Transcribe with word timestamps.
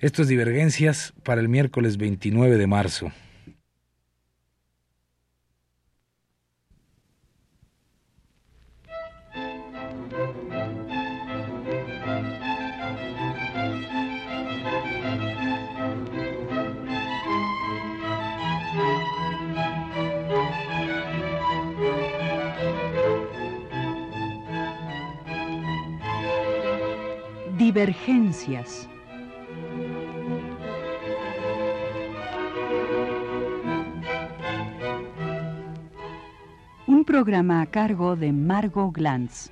Esto 0.00 0.22
es 0.22 0.28
Divergencias 0.28 1.12
para 1.24 1.40
el 1.40 1.48
miércoles 1.48 1.96
29 1.96 2.56
de 2.56 2.66
marzo. 2.68 3.10
Divergencias. 27.56 28.88
Programa 37.18 37.62
a 37.62 37.66
cargo 37.66 38.14
de 38.14 38.30
Margot 38.30 38.92
Glantz. 38.92 39.50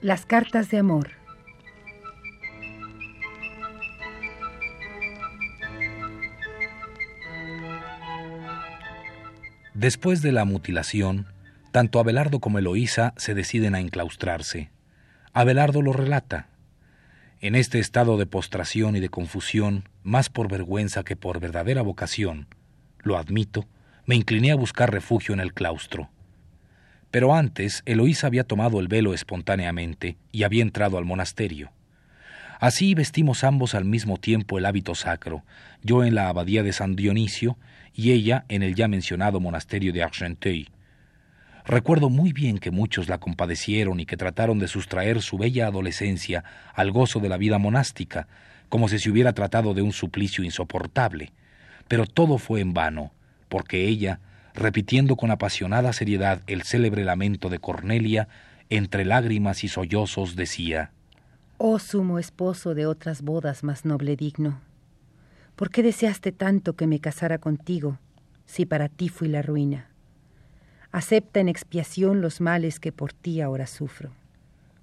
Las 0.00 0.26
cartas 0.26 0.70
de 0.70 0.78
amor. 0.78 1.08
Después 9.74 10.22
de 10.22 10.30
la 10.30 10.44
mutilación, 10.44 11.26
tanto 11.72 11.98
Abelardo 11.98 12.38
como 12.38 12.60
Eloísa 12.60 13.12
se 13.16 13.34
deciden 13.34 13.74
a 13.74 13.80
enclaustrarse. 13.80 14.70
Abelardo 15.32 15.82
lo 15.82 15.92
relata. 15.92 16.49
En 17.42 17.54
este 17.54 17.78
estado 17.78 18.18
de 18.18 18.26
postración 18.26 18.96
y 18.96 19.00
de 19.00 19.08
confusión, 19.08 19.88
más 20.02 20.28
por 20.28 20.50
vergüenza 20.50 21.04
que 21.04 21.16
por 21.16 21.40
verdadera 21.40 21.80
vocación, 21.80 22.48
lo 22.98 23.16
admito, 23.16 23.66
me 24.04 24.14
incliné 24.14 24.52
a 24.52 24.56
buscar 24.56 24.92
refugio 24.92 25.32
en 25.32 25.40
el 25.40 25.54
claustro. 25.54 26.10
Pero 27.10 27.34
antes, 27.34 27.82
Eloísa 27.86 28.26
había 28.26 28.44
tomado 28.44 28.78
el 28.78 28.88
velo 28.88 29.14
espontáneamente 29.14 30.18
y 30.32 30.42
había 30.42 30.60
entrado 30.60 30.98
al 30.98 31.06
monasterio. 31.06 31.72
Así 32.60 32.94
vestimos 32.94 33.42
ambos 33.42 33.74
al 33.74 33.86
mismo 33.86 34.18
tiempo 34.18 34.58
el 34.58 34.66
hábito 34.66 34.94
sacro, 34.94 35.42
yo 35.82 36.04
en 36.04 36.14
la 36.14 36.28
abadía 36.28 36.62
de 36.62 36.74
San 36.74 36.94
Dionisio 36.94 37.56
y 37.94 38.12
ella 38.12 38.44
en 38.48 38.62
el 38.62 38.74
ya 38.74 38.86
mencionado 38.86 39.40
monasterio 39.40 39.94
de 39.94 40.02
Argenteuil. 40.02 40.70
Recuerdo 41.70 42.10
muy 42.10 42.32
bien 42.32 42.58
que 42.58 42.72
muchos 42.72 43.08
la 43.08 43.18
compadecieron 43.18 44.00
y 44.00 44.04
que 44.04 44.16
trataron 44.16 44.58
de 44.58 44.66
sustraer 44.66 45.22
su 45.22 45.38
bella 45.38 45.68
adolescencia 45.68 46.42
al 46.74 46.90
gozo 46.90 47.20
de 47.20 47.28
la 47.28 47.36
vida 47.36 47.58
monástica, 47.58 48.26
como 48.68 48.88
si 48.88 48.98
se 48.98 49.08
hubiera 49.08 49.34
tratado 49.34 49.72
de 49.72 49.80
un 49.80 49.92
suplicio 49.92 50.42
insoportable. 50.42 51.32
Pero 51.86 52.06
todo 52.06 52.38
fue 52.38 52.58
en 52.58 52.74
vano, 52.74 53.12
porque 53.48 53.86
ella, 53.86 54.18
repitiendo 54.52 55.14
con 55.14 55.30
apasionada 55.30 55.92
seriedad 55.92 56.42
el 56.48 56.62
célebre 56.62 57.04
lamento 57.04 57.48
de 57.48 57.60
Cornelia, 57.60 58.26
entre 58.68 59.04
lágrimas 59.04 59.62
y 59.62 59.68
sollozos 59.68 60.34
decía 60.34 60.90
Oh 61.56 61.78
sumo 61.78 62.18
esposo 62.18 62.74
de 62.74 62.86
otras 62.86 63.22
bodas 63.22 63.62
más 63.62 63.84
noble 63.84 64.16
digno, 64.16 64.60
¿por 65.54 65.70
qué 65.70 65.84
deseaste 65.84 66.32
tanto 66.32 66.72
que 66.72 66.88
me 66.88 66.98
casara 66.98 67.38
contigo, 67.38 68.00
si 68.44 68.66
para 68.66 68.88
ti 68.88 69.08
fui 69.08 69.28
la 69.28 69.42
ruina? 69.42 69.89
Acepta 70.92 71.40
en 71.40 71.48
expiación 71.48 72.20
los 72.20 72.40
males 72.40 72.80
que 72.80 72.92
por 72.92 73.12
ti 73.12 73.40
ahora 73.40 73.66
sufro. 73.66 74.10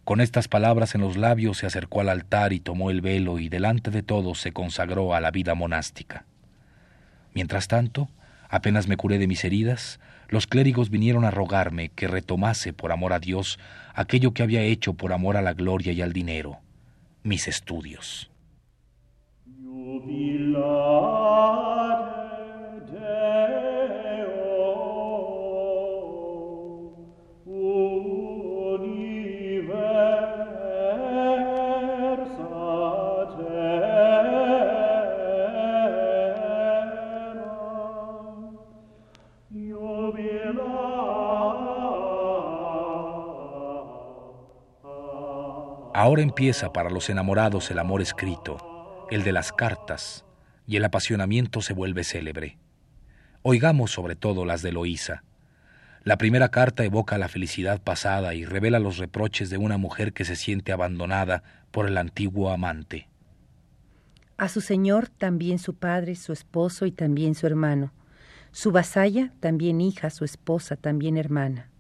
Con 0.04 0.22
estas 0.22 0.48
palabras 0.48 0.96
en 0.96 1.02
los 1.02 1.18
labios 1.18 1.58
se 1.58 1.66
acercó 1.66 2.00
al 2.00 2.10
altar 2.10 2.54
y 2.54 2.62
tomó 2.62 2.92
el 2.92 3.02
velo 3.02 3.40
y 3.40 3.50
delante 3.50 3.92
de 3.92 4.04
todos 4.04 4.40
se 4.40 4.54
consagró 4.54 5.14
a 5.14 5.20
la 5.20 5.32
vida 5.32 5.54
monástica. 5.54 6.26
Mientras 7.34 7.68
tanto, 7.68 8.10
apenas 8.50 8.88
me 8.88 8.96
curé 8.96 9.18
de 9.18 9.28
mis 9.28 9.44
heridas, 9.44 10.00
los 10.30 10.48
clérigos 10.48 10.90
vinieron 10.90 11.26
a 11.26 11.32
rogarme 11.32 11.90
que 11.90 12.08
retomase 12.08 12.72
por 12.72 12.94
amor 12.94 13.12
a 13.12 13.20
Dios 13.20 13.60
aquello 13.94 14.34
que 14.34 14.44
había 14.44 14.62
hecho 14.62 14.94
por 14.94 15.12
amor 15.12 15.36
a 15.36 15.42
la 15.42 15.54
gloria 15.54 15.92
y 15.92 16.02
al 16.02 16.14
dinero 16.14 16.60
mis 17.28 17.48
estudios. 17.48 18.32
Ahora 45.98 46.22
empieza 46.22 46.72
para 46.74 46.92
los 46.92 47.10
enamorados 47.10 47.72
el 47.72 47.80
amor 47.80 48.04
escrito, 48.04 49.08
el 49.10 49.24
de 49.24 49.32
las 49.32 49.52
cartas, 49.52 50.26
y 50.68 50.76
el 50.76 50.86
apasionamiento 50.86 51.64
se 51.64 51.74
vuelve 51.74 52.04
célebre. 52.04 52.60
Oigamos 53.42 53.94
sobre 53.94 54.16
todo 54.16 54.46
las 54.46 54.62
de 54.62 54.72
Loísa. 54.72 55.24
La 56.04 56.20
primera 56.20 56.50
carta 56.50 56.86
evoca 56.86 57.18
la 57.18 57.30
felicidad 57.30 57.82
pasada 57.82 58.36
y 58.36 58.46
revela 58.46 58.78
los 58.78 59.00
reproches 59.00 59.50
de 59.50 59.58
una 59.58 59.78
mujer 59.78 60.14
que 60.14 60.24
se 60.24 60.36
siente 60.36 60.72
abandonada 60.72 61.42
por 61.72 61.88
el 61.88 61.98
antiguo 61.98 62.52
amante. 62.52 63.10
A 64.38 64.50
su 64.50 64.62
señor 64.62 65.08
también 65.10 65.58
su 65.58 65.74
padre, 65.74 66.14
su 66.16 66.32
esposo 66.32 66.86
y 66.86 66.92
también 66.92 67.34
su 67.34 67.48
hermano. 67.48 67.92
Su 68.52 68.72
vasalla 68.72 69.34
también 69.40 69.82
hija, 69.82 70.12
su 70.12 70.26
esposa 70.26 70.76
también 70.76 71.18
hermana. 71.18 71.72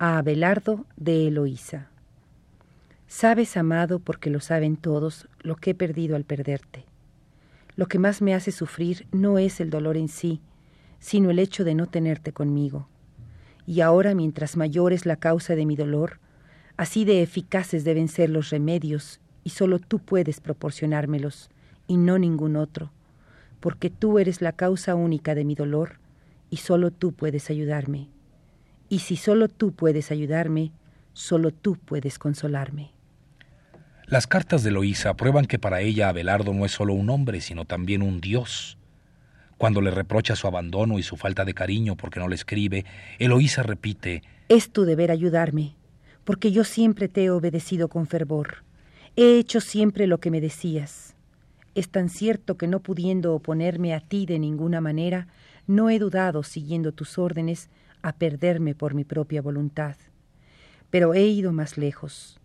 A 0.00 0.18
Abelardo 0.18 0.86
de 0.96 1.28
Eloísa. 1.28 1.93
Sabes, 3.16 3.56
amado, 3.56 4.00
porque 4.00 4.28
lo 4.28 4.40
saben 4.40 4.76
todos, 4.76 5.28
lo 5.38 5.54
que 5.54 5.70
he 5.70 5.74
perdido 5.76 6.16
al 6.16 6.24
perderte. 6.24 6.84
Lo 7.76 7.86
que 7.86 8.00
más 8.00 8.20
me 8.20 8.34
hace 8.34 8.50
sufrir 8.50 9.06
no 9.12 9.38
es 9.38 9.60
el 9.60 9.70
dolor 9.70 9.96
en 9.96 10.08
sí, 10.08 10.40
sino 10.98 11.30
el 11.30 11.38
hecho 11.38 11.62
de 11.62 11.76
no 11.76 11.86
tenerte 11.86 12.32
conmigo. 12.32 12.88
Y 13.68 13.82
ahora, 13.82 14.16
mientras 14.16 14.56
mayor 14.56 14.92
es 14.92 15.06
la 15.06 15.14
causa 15.14 15.54
de 15.54 15.64
mi 15.64 15.76
dolor, 15.76 16.18
así 16.76 17.04
de 17.04 17.22
eficaces 17.22 17.84
deben 17.84 18.08
ser 18.08 18.30
los 18.30 18.50
remedios, 18.50 19.20
y 19.44 19.50
solo 19.50 19.78
tú 19.78 20.00
puedes 20.00 20.40
proporcionármelos, 20.40 21.50
y 21.86 21.98
no 21.98 22.18
ningún 22.18 22.56
otro, 22.56 22.90
porque 23.60 23.90
tú 23.90 24.18
eres 24.18 24.42
la 24.42 24.50
causa 24.50 24.96
única 24.96 25.36
de 25.36 25.44
mi 25.44 25.54
dolor, 25.54 26.00
y 26.50 26.56
solo 26.56 26.90
tú 26.90 27.12
puedes 27.12 27.48
ayudarme. 27.48 28.08
Y 28.88 28.98
si 28.98 29.14
solo 29.14 29.46
tú 29.46 29.70
puedes 29.70 30.10
ayudarme, 30.10 30.72
solo 31.12 31.52
tú 31.52 31.76
puedes 31.76 32.18
consolarme. 32.18 32.93
Las 34.06 34.26
cartas 34.26 34.62
de 34.62 34.70
Loísa 34.70 35.14
prueban 35.14 35.46
que 35.46 35.58
para 35.58 35.80
ella 35.80 36.10
Abelardo 36.10 36.52
no 36.52 36.66
es 36.66 36.72
solo 36.72 36.92
un 36.92 37.08
hombre, 37.08 37.40
sino 37.40 37.64
también 37.64 38.02
un 38.02 38.20
dios. 38.20 38.76
Cuando 39.56 39.80
le 39.80 39.90
reprocha 39.90 40.36
su 40.36 40.46
abandono 40.46 40.98
y 40.98 41.02
su 41.02 41.16
falta 41.16 41.46
de 41.46 41.54
cariño 41.54 41.96
porque 41.96 42.20
no 42.20 42.28
le 42.28 42.34
escribe, 42.34 42.84
Eloísa 43.18 43.62
repite 43.62 44.22
Es 44.48 44.70
tu 44.70 44.84
deber 44.84 45.10
ayudarme, 45.10 45.74
porque 46.24 46.52
yo 46.52 46.64
siempre 46.64 47.08
te 47.08 47.24
he 47.24 47.30
obedecido 47.30 47.88
con 47.88 48.06
fervor. 48.06 48.64
He 49.16 49.38
hecho 49.38 49.62
siempre 49.62 50.06
lo 50.06 50.18
que 50.18 50.30
me 50.30 50.42
decías. 50.42 51.14
Es 51.74 51.88
tan 51.88 52.10
cierto 52.10 52.58
que 52.58 52.68
no 52.68 52.80
pudiendo 52.80 53.34
oponerme 53.34 53.94
a 53.94 54.00
ti 54.00 54.26
de 54.26 54.38
ninguna 54.38 54.82
manera, 54.82 55.28
no 55.66 55.88
he 55.88 55.98
dudado, 55.98 56.42
siguiendo 56.42 56.92
tus 56.92 57.16
órdenes, 57.16 57.70
a 58.02 58.12
perderme 58.12 58.74
por 58.74 58.92
mi 58.92 59.04
propia 59.04 59.40
voluntad. 59.40 59.96
Pero 60.90 61.14
he 61.14 61.22
ido 61.22 61.52
más 61.52 61.78
lejos. 61.78 62.38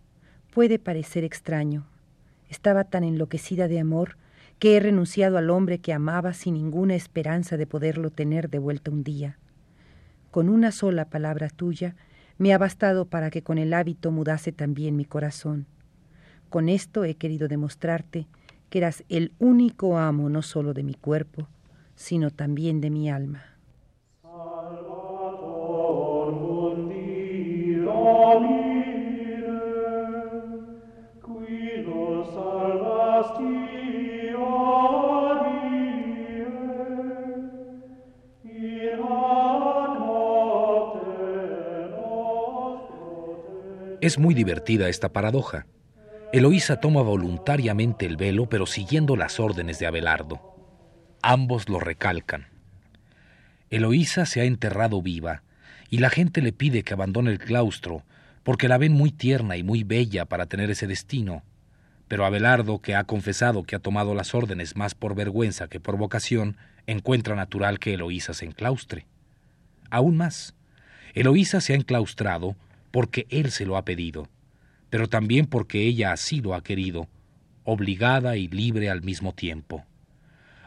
Puede 0.51 0.79
parecer 0.79 1.23
extraño. 1.23 1.85
Estaba 2.49 2.83
tan 2.83 3.03
enloquecida 3.03 3.67
de 3.67 3.79
amor 3.79 4.17
que 4.57 4.75
he 4.75 4.79
renunciado 4.79 5.37
al 5.37 5.49
hombre 5.49 5.79
que 5.79 5.93
amaba 5.93 6.33
sin 6.33 6.55
ninguna 6.55 6.95
esperanza 6.95 7.55
de 7.55 7.67
poderlo 7.67 8.09
tener 8.09 8.49
de 8.49 8.59
vuelta 8.59 8.91
un 8.91 9.03
día. 9.03 9.37
Con 10.31 10.49
una 10.49 10.71
sola 10.71 11.05
palabra 11.05 11.49
tuya 11.49 11.95
me 12.37 12.53
ha 12.53 12.57
bastado 12.57 13.05
para 13.05 13.29
que 13.29 13.43
con 13.43 13.57
el 13.57 13.73
hábito 13.73 14.11
mudase 14.11 14.51
también 14.51 14.95
mi 14.95 15.05
corazón. 15.05 15.67
Con 16.49 16.67
esto 16.67 17.03
he 17.03 17.15
querido 17.15 17.47
demostrarte 17.47 18.27
que 18.69 18.79
eras 18.79 19.03
el 19.07 19.33
único 19.39 19.97
amo 19.97 20.29
no 20.29 20.41
solo 20.41 20.73
de 20.73 20.83
mi 20.83 20.95
cuerpo, 20.95 21.47
sino 21.95 22.31
también 22.31 22.81
de 22.81 22.89
mi 22.89 23.09
alma. 23.09 23.43
Es 44.01 44.17
muy 44.17 44.33
divertida 44.33 44.87
esta 44.87 45.09
paradoja. 45.09 45.65
Eloísa 46.31 46.79
toma 46.79 47.01
voluntariamente 47.01 48.05
el 48.05 48.15
velo, 48.15 48.47
pero 48.47 48.65
siguiendo 48.65 49.17
las 49.17 49.41
órdenes 49.41 49.77
de 49.77 49.87
Abelardo. 49.87 50.39
Ambos 51.21 51.67
lo 51.67 51.81
recalcan. 51.81 52.47
Eloísa 53.69 54.25
se 54.25 54.39
ha 54.39 54.45
enterrado 54.45 55.01
viva, 55.01 55.43
y 55.89 55.97
la 55.97 56.09
gente 56.09 56.41
le 56.41 56.53
pide 56.53 56.83
que 56.83 56.93
abandone 56.93 57.31
el 57.31 57.39
claustro, 57.39 58.03
porque 58.43 58.69
la 58.69 58.77
ven 58.77 58.93
muy 58.93 59.11
tierna 59.11 59.57
y 59.57 59.63
muy 59.63 59.83
bella 59.83 60.23
para 60.23 60.45
tener 60.45 60.71
ese 60.71 60.87
destino. 60.87 61.43
Pero 62.07 62.25
Abelardo, 62.25 62.79
que 62.79 62.95
ha 62.95 63.03
confesado 63.03 63.63
que 63.63 63.75
ha 63.75 63.79
tomado 63.79 64.15
las 64.15 64.33
órdenes 64.33 64.77
más 64.77 64.95
por 64.95 65.13
vergüenza 65.13 65.67
que 65.67 65.81
por 65.81 65.97
vocación, 65.97 66.55
encuentra 66.87 67.35
natural 67.35 67.79
que 67.79 67.95
Eloísa 67.95 68.33
se 68.33 68.45
enclaustre. 68.45 69.07
Aún 69.89 70.15
más, 70.15 70.55
Eloísa 71.13 71.59
se 71.59 71.73
ha 71.73 71.75
enclaustrado 71.75 72.55
porque 72.91 73.27
él 73.29 73.51
se 73.51 73.65
lo 73.65 73.77
ha 73.77 73.85
pedido, 73.85 74.27
pero 74.89 75.07
también 75.07 75.45
porque 75.45 75.81
ella 75.85 76.11
así 76.11 76.41
lo 76.41 76.55
ha 76.55 76.63
querido, 76.63 77.07
obligada 77.63 78.37
y 78.37 78.47
libre 78.47 78.89
al 78.89 79.01
mismo 79.01 79.33
tiempo. 79.33 79.85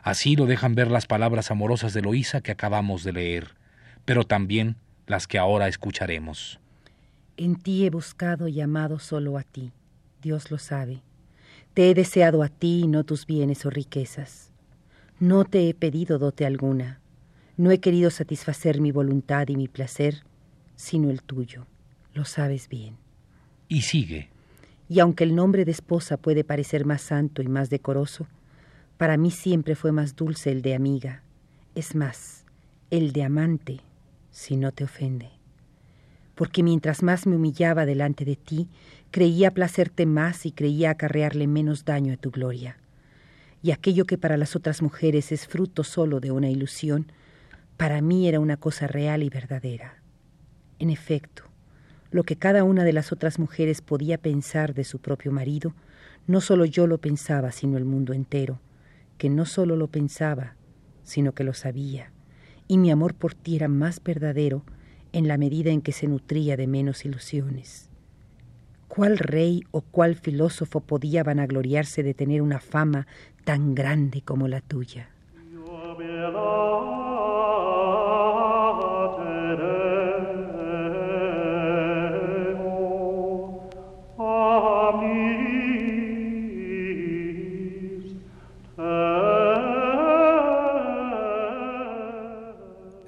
Así 0.03 0.37
lo 0.37 0.47
dejan 0.47 0.75
ver 0.75 0.91
las 0.91 1.07
palabras 1.07 1.51
amorosas 1.51 1.95
de 1.95 2.01
Eloísa 2.01 2.41
que 2.41 2.53
acabamos 2.53 3.05
de 3.05 3.13
leer, 3.13 3.55
pero 4.05 4.25
también 4.25 4.77
las 5.07 5.27
que 5.27 5.39
ahora 5.39 5.69
escucharemos. 5.69 6.59
En 7.37 7.57
ti 7.57 7.87
he 7.87 7.91
buscado 7.91 8.49
y 8.49 8.61
amado 8.61 8.99
solo 8.99 9.39
a 9.39 9.43
ti, 9.43 9.73
Dios 10.21 10.51
lo 10.51 10.59
sabe. 10.59 11.03
Te 11.75 11.91
he 11.91 11.95
deseado 11.95 12.43
a 12.43 12.49
ti 12.49 12.83
y 12.85 12.89
no 12.89 13.05
tus 13.05 13.27
bienes 13.27 13.65
o 13.65 13.71
riquezas. 13.71 14.53
No 15.19 15.45
te 15.45 15.69
he 15.69 15.75
pedido 15.75 16.19
dote 16.19 16.45
alguna. 16.45 17.01
No 17.57 17.71
he 17.71 17.79
querido 17.79 18.11
satisfacer 18.11 18.81
mi 18.81 18.91
voluntad 18.91 19.49
y 19.49 19.57
mi 19.57 19.69
placer, 19.69 20.25
sino 20.77 21.11
el 21.11 21.23
tuyo. 21.23 21.67
Lo 22.14 22.25
sabes 22.25 22.69
bien. 22.69 22.97
Y 23.69 23.82
sigue. 23.82 24.29
Y 24.88 25.00
aunque 25.00 25.25
el 25.25 25.35
nombre 25.35 25.64
de 25.64 25.70
esposa 25.70 26.17
puede 26.17 26.44
parecer 26.44 26.85
más 26.85 27.03
santo 27.03 27.43
y 27.43 27.49
más 27.49 27.70
decoroso, 27.70 28.26
para 28.99 29.17
mí 29.17 29.31
siempre 29.31 29.75
fue 29.75 29.93
más 29.93 30.17
dulce 30.17 30.50
el 30.50 30.62
de 30.62 30.75
amiga. 30.75 31.23
Es 31.75 31.94
más, 31.94 32.44
el 32.91 33.12
de 33.12 33.25
amante, 33.25 33.81
si 34.31 34.56
no 34.56 34.73
te 34.73 34.85
ofende. 34.85 35.31
Porque 36.35 36.62
mientras 36.62 37.03
más 37.03 37.26
me 37.26 37.37
humillaba 37.37 37.87
delante 37.87 38.25
de 38.25 38.37
ti, 38.37 38.69
creía 39.11 39.50
placerte 39.50 40.06
más 40.06 40.44
y 40.47 40.53
creía 40.53 40.91
acarrearle 40.91 41.47
menos 41.47 41.85
daño 41.85 42.12
a 42.12 42.17
tu 42.17 42.31
gloria 42.31 42.76
y 43.62 43.70
aquello 43.70 44.05
que 44.05 44.19
para 44.19 44.37
las 44.37 44.56
otras 44.56 44.82
mujeres 44.82 45.31
es 45.31 45.47
fruto 45.47 45.85
solo 45.85 46.19
de 46.20 46.32
una 46.32 46.50
ilusión, 46.50 47.12
para 47.76 48.00
mí 48.03 48.29
era 48.29 48.41
una 48.41 48.56
cosa 48.56 48.88
real 48.88 49.23
y 49.23 49.31
verdadera. 49.31 50.03
En 50.79 50.91
efecto, 50.91 51.44
lo 52.12 52.23
que 52.23 52.37
cada 52.37 52.62
una 52.62 52.85
de 52.85 52.93
las 52.93 53.11
otras 53.11 53.38
mujeres 53.38 53.81
podía 53.81 54.19
pensar 54.19 54.75
de 54.75 54.85
su 54.85 55.00
propio 55.00 55.32
marido, 55.32 55.75
no 56.26 56.41
solo 56.41 56.64
yo 56.64 56.87
lo 56.87 56.99
pensaba, 56.99 57.50
sino 57.50 57.79
el 57.79 57.85
mundo 57.85 58.12
entero, 58.12 58.61
que 59.19 59.31
no 59.31 59.47
solo 59.47 59.76
lo 59.76 59.88
pensaba, 59.88 60.55
sino 61.03 61.32
que 61.32 61.43
lo 61.43 61.55
sabía, 61.55 62.12
y 62.69 62.79
mi 62.79 62.91
amor 62.91 63.14
por 63.14 63.35
ti 63.35 63.56
era 63.56 63.67
más 63.69 64.03
verdadero 64.03 64.62
en 65.12 65.26
la 65.26 65.38
medida 65.38 65.70
en 65.70 65.81
que 65.81 65.93
se 65.93 66.06
nutría 66.06 66.56
de 66.56 66.67
menos 66.67 67.05
ilusiones. 67.05 67.88
¿Cuál 68.88 69.19
rey 69.19 69.64
o 69.70 69.81
cuál 69.81 70.17
filósofo 70.17 70.81
podía 70.81 71.25
vanagloriarse 71.25 72.03
de 72.03 72.12
tener 72.12 72.43
una 72.43 72.61
fama 72.61 73.06
tan 73.44 73.75
grande 73.75 74.20
como 74.20 74.49
la 74.49 74.61
tuya? 74.61 75.09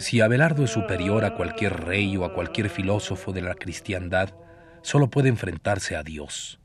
Si 0.04 0.20
Abelardo 0.20 0.64
es 0.64 0.70
superior 0.70 1.24
a 1.24 1.34
cualquier 1.34 1.80
rey 1.80 2.14
o 2.18 2.26
a 2.26 2.34
cualquier 2.34 2.68
filósofo 2.68 3.32
de 3.32 3.40
la 3.40 3.54
cristiandad, 3.54 4.34
solo 4.82 5.08
puede 5.08 5.30
enfrentarse 5.30 5.96
a 5.96 6.02
Dios. 6.02 6.60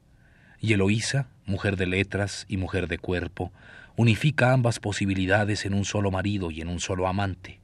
Y 0.60 0.74
Eloísa, 0.74 1.30
mujer 1.46 1.78
de 1.78 1.86
letras 1.86 2.46
y 2.50 2.58
mujer 2.58 2.90
de 2.90 2.98
cuerpo, 2.98 3.54
unifica 3.96 4.52
ambas 4.52 4.82
posibilidades 4.82 5.66
en 5.66 5.74
un 5.74 5.86
solo 5.86 6.12
marido 6.12 6.52
y 6.52 6.60
en 6.60 6.68
un 6.68 6.82
solo 6.82 7.08
amante. 7.08 7.62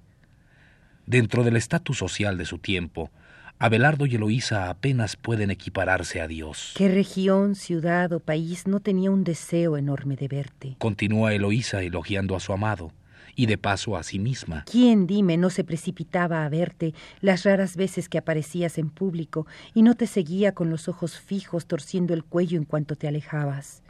Dentro 1.07 1.44
del 1.44 1.57
estatus 1.57 1.98
social 1.98 2.38
de 2.38 2.45
su 2.45 2.57
tiempo, 2.57 3.12
Abelardo 3.60 4.06
y 4.06 4.16
Eloísa 4.16 4.69
apenas 4.69 5.18
pueden 5.18 5.51
equipararse 5.51 6.22
a 6.22 6.30
Dios. 6.30 6.72
¿Qué 6.77 6.88
región, 6.88 7.54
ciudad 7.54 8.13
o 8.13 8.22
país 8.22 8.66
no 8.66 8.80
tenía 8.80 9.12
un 9.12 9.25
deseo 9.25 9.75
enorme 9.75 10.16
de 10.16 10.30
verte? 10.30 10.75
Continúa 10.77 11.33
Eloísa 11.33 11.83
elogiando 11.83 12.38
a 12.38 12.39
su 12.39 12.54
amado 12.54 12.94
y 13.35 13.45
de 13.45 13.57
paso 13.57 13.97
a 13.97 14.03
sí 14.03 14.19
misma. 14.19 14.63
¿Quién, 14.69 15.07
dime, 15.07 15.38
no 15.38 15.50
se 15.50 15.63
precipitaba 15.63 16.45
a 16.45 16.50
verte 16.50 16.94
las 17.21 17.44
raras 17.44 17.75
veces 17.75 18.09
que 18.09 18.17
aparecías 18.17 18.77
en 18.77 18.89
público 18.89 19.45
y 19.73 19.81
no 19.81 19.95
te 19.95 20.07
seguía 20.07 20.53
con 20.53 20.69
los 20.69 20.88
ojos 20.88 21.19
fijos 21.19 21.65
torciendo 21.65 22.13
el 22.13 22.23
cuello 22.23 22.57
en 22.57 22.65
cuanto 22.65 22.95
te 22.95 23.07
alejabas? 23.07 23.83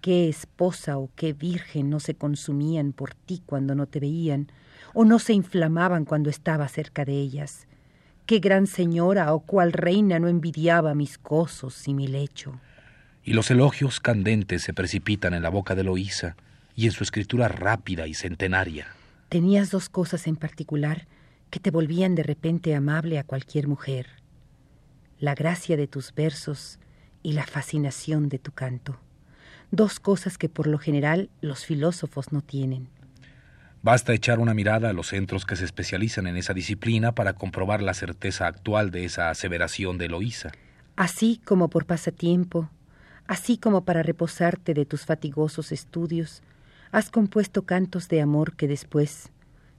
¿Qué 0.00 0.28
esposa 0.28 0.98
o 0.98 1.08
qué 1.16 1.32
virgen 1.32 1.88
no 1.88 1.98
se 2.00 2.14
consumían 2.14 2.92
por 2.92 3.14
ti 3.14 3.42
cuando 3.46 3.74
no 3.74 3.86
te 3.86 4.00
veían, 4.00 4.48
o 4.92 5.04
no 5.04 5.18
se 5.18 5.32
inflamaban 5.32 6.04
cuando 6.04 6.28
estaba 6.28 6.68
cerca 6.68 7.04
de 7.04 7.14
ellas? 7.14 7.66
¿Qué 8.26 8.38
gran 8.38 8.66
señora 8.66 9.32
o 9.34 9.40
cual 9.40 9.72
reina 9.72 10.18
no 10.18 10.28
envidiaba 10.28 10.94
mis 10.94 11.22
gozos 11.22 11.88
y 11.88 11.94
mi 11.94 12.06
lecho? 12.06 12.60
Y 13.22 13.32
los 13.32 13.50
elogios 13.50 14.00
candentes 14.00 14.62
se 14.62 14.74
precipitan 14.74 15.32
en 15.32 15.42
la 15.42 15.48
boca 15.48 15.74
de 15.74 15.84
Loísa, 15.84 16.36
y 16.74 16.86
en 16.86 16.92
su 16.92 17.04
escritura 17.04 17.48
rápida 17.48 18.06
y 18.06 18.14
centenaria. 18.14 18.88
Tenías 19.28 19.70
dos 19.70 19.88
cosas 19.88 20.26
en 20.26 20.36
particular 20.36 21.06
que 21.50 21.60
te 21.60 21.70
volvían 21.70 22.14
de 22.14 22.22
repente 22.22 22.74
amable 22.74 23.18
a 23.18 23.24
cualquier 23.24 23.68
mujer. 23.68 24.06
La 25.18 25.34
gracia 25.34 25.76
de 25.76 25.86
tus 25.86 26.14
versos 26.14 26.78
y 27.22 27.32
la 27.32 27.46
fascinación 27.46 28.28
de 28.28 28.38
tu 28.38 28.52
canto. 28.52 28.98
Dos 29.70 30.00
cosas 30.00 30.38
que 30.38 30.48
por 30.48 30.66
lo 30.66 30.78
general 30.78 31.30
los 31.40 31.64
filósofos 31.64 32.32
no 32.32 32.42
tienen. 32.42 32.88
Basta 33.82 34.14
echar 34.14 34.38
una 34.38 34.54
mirada 34.54 34.90
a 34.90 34.92
los 34.92 35.08
centros 35.08 35.44
que 35.44 35.56
se 35.56 35.64
especializan 35.64 36.26
en 36.26 36.36
esa 36.36 36.54
disciplina 36.54 37.14
para 37.14 37.34
comprobar 37.34 37.82
la 37.82 37.92
certeza 37.92 38.46
actual 38.46 38.90
de 38.90 39.04
esa 39.04 39.30
aseveración 39.30 39.98
de 39.98 40.06
Eloísa. 40.06 40.52
Así 40.96 41.40
como 41.44 41.68
por 41.68 41.84
pasatiempo, 41.84 42.70
así 43.26 43.58
como 43.58 43.84
para 43.84 44.02
reposarte 44.02 44.74
de 44.74 44.86
tus 44.86 45.04
fatigosos 45.04 45.70
estudios, 45.70 46.42
Has 46.94 47.10
compuesto 47.10 47.62
cantos 47.62 48.06
de 48.08 48.20
amor 48.20 48.54
que 48.54 48.68
después, 48.68 49.32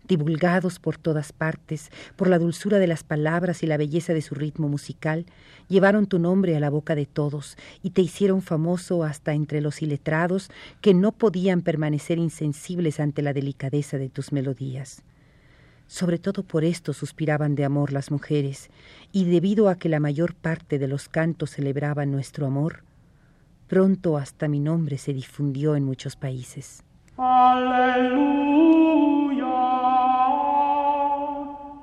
divulgados 0.05 0.79
por 0.79 0.97
todas 0.97 1.31
partes, 1.31 1.89
por 2.17 2.27
la 2.27 2.39
dulzura 2.39 2.77
de 2.77 2.87
las 2.87 3.05
palabras 3.05 3.63
y 3.63 3.67
la 3.67 3.77
belleza 3.77 4.13
de 4.13 4.21
su 4.21 4.35
ritmo 4.35 4.67
musical, 4.67 5.25
llevaron 5.69 6.07
tu 6.07 6.19
nombre 6.19 6.57
a 6.57 6.59
la 6.59 6.69
boca 6.69 6.93
de 6.93 7.05
todos 7.05 7.55
y 7.81 7.91
te 7.91 8.01
hicieron 8.01 8.41
famoso 8.41 9.05
hasta 9.05 9.33
entre 9.33 9.61
los 9.61 9.81
iletrados 9.81 10.49
que 10.81 10.93
no 10.93 11.13
podían 11.13 11.61
permanecer 11.61 12.17
insensibles 12.17 12.99
ante 12.99 13.21
la 13.21 13.31
delicadeza 13.31 13.97
de 13.97 14.09
tus 14.09 14.33
melodías. 14.33 15.01
Sobre 15.87 16.19
todo 16.19 16.43
por 16.43 16.65
esto 16.65 16.91
suspiraban 16.91 17.55
de 17.55 17.63
amor 17.63 17.93
las 17.93 18.11
mujeres, 18.11 18.69
y 19.13 19.23
debido 19.23 19.69
a 19.69 19.77
que 19.77 19.87
la 19.87 20.01
mayor 20.01 20.35
parte 20.35 20.79
de 20.79 20.89
los 20.89 21.07
cantos 21.07 21.51
celebraban 21.51 22.11
nuestro 22.11 22.45
amor, 22.45 22.83
pronto 23.69 24.17
hasta 24.17 24.49
mi 24.49 24.59
nombre 24.59 24.97
se 24.97 25.13
difundió 25.13 25.77
en 25.77 25.85
muchos 25.85 26.17
países. 26.17 26.83
Alleluia, 27.17 28.27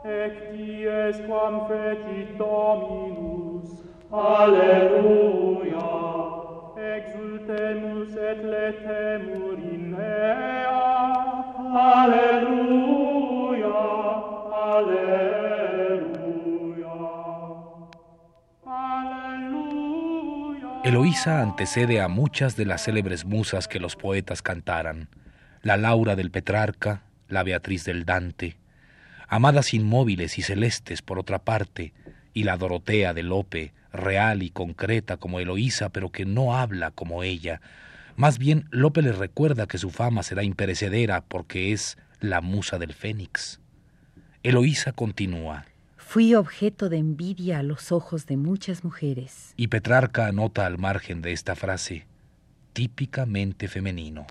ec 0.04 0.52
dies 0.52 1.16
quam 1.26 1.66
fecit 1.68 2.36
Dominus. 2.36 3.80
Alleluia, 4.12 5.88
exultemus 6.76 8.14
et 8.14 8.44
letemur 8.44 9.56
in 9.56 9.96
ea. 9.98 10.68
Alleluia, 11.72 13.72
alleluia. 14.68 17.00
Alleluia. 18.66 20.68
Eloísa 20.84 21.40
antecede 21.40 22.02
a 22.02 22.08
muchas 22.08 22.54
de 22.54 22.66
las 22.66 22.84
célebres 22.84 23.24
musas 23.24 23.66
que 23.66 23.80
los 23.80 23.96
poetas 23.96 24.42
cantaran 24.42 25.08
la 25.62 25.76
Laura 25.76 26.16
del 26.16 26.30
Petrarca, 26.30 27.02
la 27.28 27.42
Beatriz 27.44 27.84
del 27.84 28.04
Dante, 28.04 28.56
amadas 29.28 29.72
inmóviles 29.74 30.38
y 30.38 30.42
celestes 30.42 31.02
por 31.02 31.18
otra 31.18 31.38
parte, 31.38 31.92
y 32.34 32.44
la 32.44 32.56
Dorotea 32.56 33.14
de 33.14 33.22
Lope, 33.22 33.72
real 33.92 34.42
y 34.42 34.50
concreta 34.50 35.16
como 35.16 35.38
Eloísa, 35.38 35.90
pero 35.90 36.10
que 36.10 36.24
no 36.24 36.56
habla 36.56 36.90
como 36.90 37.22
ella. 37.22 37.60
Más 38.16 38.38
bien, 38.38 38.66
Lope 38.70 39.02
le 39.02 39.12
recuerda 39.12 39.66
que 39.66 39.78
su 39.78 39.90
fama 39.90 40.22
será 40.22 40.42
imperecedera 40.42 41.22
porque 41.22 41.72
es 41.72 41.98
la 42.20 42.40
musa 42.40 42.78
del 42.78 42.94
Fénix. 42.94 43.60
Eloísa 44.42 44.92
continúa. 44.92 45.66
Fui 45.96 46.34
objeto 46.34 46.88
de 46.88 46.98
envidia 46.98 47.60
a 47.60 47.62
los 47.62 47.92
ojos 47.92 48.26
de 48.26 48.36
muchas 48.36 48.84
mujeres. 48.84 49.54
Y 49.56 49.68
Petrarca 49.68 50.26
anota 50.26 50.66
al 50.66 50.78
margen 50.78 51.22
de 51.22 51.32
esta 51.32 51.54
frase, 51.54 52.06
típicamente 52.72 53.68
femenino. 53.68 54.26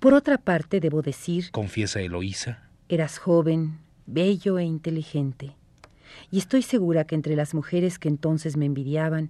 Por 0.00 0.14
otra 0.14 0.38
parte, 0.38 0.80
debo 0.80 1.02
decir, 1.02 1.50
confiesa 1.50 2.00
Eloísa, 2.00 2.70
eras 2.88 3.18
joven, 3.18 3.80
bello 4.06 4.58
e 4.58 4.64
inteligente. 4.64 5.54
Y 6.30 6.38
estoy 6.38 6.62
segura 6.62 7.04
que 7.04 7.14
entre 7.14 7.36
las 7.36 7.52
mujeres 7.52 7.98
que 7.98 8.08
entonces 8.08 8.56
me 8.56 8.64
envidiaban, 8.64 9.28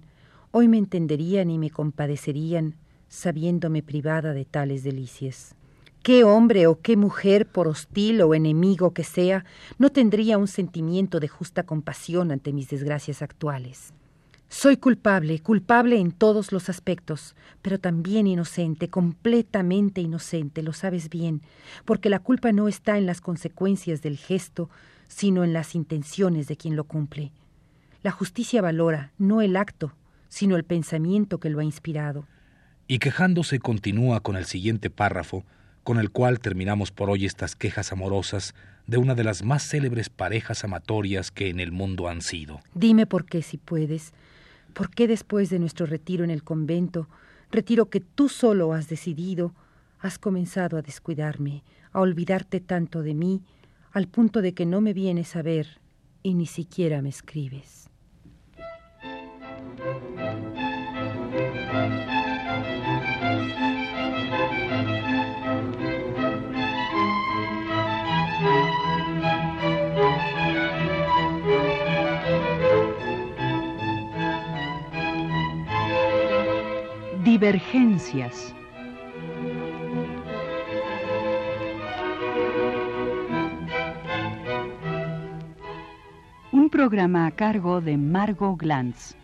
hoy 0.51 0.69
me 0.69 0.77
entenderían 0.77 1.51
y 1.51 1.57
me 1.57 1.71
compadecerían, 1.71 2.75
sabiéndome 3.09 3.83
privada 3.83 4.33
de 4.33 4.45
tales 4.45 4.81
delicias. 4.83 5.55
¿Qué 6.03 6.23
hombre 6.23 6.67
o 6.67 6.79
qué 6.79 6.95
mujer, 6.95 7.47
por 7.47 7.67
hostil 7.67 8.21
o 8.21 8.33
enemigo 8.33 8.93
que 8.93 9.03
sea, 9.03 9.43
no 9.77 9.89
tendría 9.89 10.37
un 10.37 10.47
sentimiento 10.47 11.19
de 11.19 11.27
justa 11.27 11.63
compasión 11.63 12.31
ante 12.31 12.53
mis 12.53 12.69
desgracias 12.69 13.21
actuales? 13.21 13.93
Soy 14.53 14.75
culpable, 14.75 15.39
culpable 15.39 15.97
en 15.97 16.11
todos 16.11 16.51
los 16.51 16.67
aspectos, 16.67 17.35
pero 17.61 17.79
también 17.79 18.27
inocente, 18.27 18.89
completamente 18.89 20.01
inocente, 20.01 20.61
lo 20.61 20.73
sabes 20.73 21.09
bien, 21.09 21.41
porque 21.85 22.09
la 22.09 22.19
culpa 22.19 22.51
no 22.51 22.67
está 22.67 22.97
en 22.97 23.05
las 23.05 23.21
consecuencias 23.21 24.01
del 24.01 24.17
gesto, 24.17 24.69
sino 25.07 25.45
en 25.45 25.53
las 25.53 25.73
intenciones 25.73 26.49
de 26.49 26.57
quien 26.57 26.75
lo 26.75 26.83
cumple. 26.83 27.31
La 28.03 28.11
justicia 28.11 28.61
valora 28.61 29.13
no 29.17 29.41
el 29.41 29.55
acto, 29.55 29.95
sino 30.27 30.57
el 30.57 30.65
pensamiento 30.65 31.39
que 31.39 31.49
lo 31.49 31.61
ha 31.61 31.63
inspirado. 31.63 32.27
Y 32.89 32.99
quejándose 32.99 33.57
continúa 33.59 34.19
con 34.19 34.35
el 34.35 34.43
siguiente 34.43 34.89
párrafo, 34.89 35.45
con 35.85 35.97
el 35.97 36.11
cual 36.11 36.41
terminamos 36.41 36.91
por 36.91 37.09
hoy 37.09 37.25
estas 37.25 37.55
quejas 37.55 37.93
amorosas 37.93 38.53
de 38.85 38.97
una 38.97 39.15
de 39.15 39.23
las 39.23 39.45
más 39.45 39.63
célebres 39.63 40.09
parejas 40.09 40.65
amatorias 40.65 41.31
que 41.31 41.47
en 41.47 41.61
el 41.61 41.71
mundo 41.71 42.09
han 42.09 42.21
sido. 42.21 42.59
Dime 42.73 43.05
por 43.05 43.25
qué, 43.25 43.41
si 43.41 43.57
puedes, 43.57 44.11
por 44.71 44.89
qué 44.89 45.07
después 45.07 45.49
de 45.49 45.59
nuestro 45.59 45.85
retiro 45.85 46.23
en 46.23 46.31
el 46.31 46.43
convento, 46.43 47.07
retiro 47.51 47.89
que 47.89 47.99
tú 47.99 48.29
solo 48.29 48.73
has 48.73 48.87
decidido, 48.87 49.53
has 49.99 50.17
comenzado 50.17 50.77
a 50.77 50.81
descuidarme, 50.81 51.63
a 51.91 51.99
olvidarte 51.99 52.59
tanto 52.59 53.03
de 53.03 53.13
mí, 53.13 53.41
al 53.91 54.07
punto 54.07 54.41
de 54.41 54.53
que 54.53 54.65
no 54.65 54.81
me 54.81 54.93
vienes 54.93 55.35
a 55.35 55.41
ver 55.41 55.79
y 56.23 56.33
ni 56.33 56.45
siquiera 56.45 57.01
me 57.01 57.09
escribes. 57.09 57.89
Divergencias. 77.41 78.53
Un 86.51 86.69
programa 86.69 87.25
a 87.25 87.31
cargo 87.31 87.81
de 87.81 87.97
Margot 87.97 88.59
Glantz. 88.59 89.15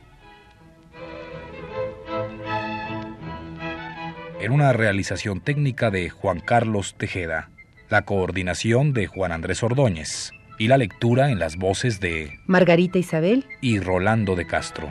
En 4.41 4.51
una 4.51 4.73
realización 4.73 5.39
técnica 5.39 5.91
de 5.91 6.09
Juan 6.09 6.39
Carlos 6.39 6.95
Tejeda, 6.97 7.51
la 7.87 8.01
coordinación 8.01 8.93
de 8.93 9.05
Juan 9.05 9.31
Andrés 9.31 9.61
Ordóñez 9.61 10.31
y 10.57 10.69
la 10.69 10.79
lectura 10.79 11.29
en 11.29 11.37
las 11.37 11.55
voces 11.55 11.99
de 11.99 12.39
Margarita 12.47 12.97
Isabel 12.97 13.45
y 13.61 13.79
Rolando 13.79 14.35
de 14.35 14.47
Castro. 14.47 14.89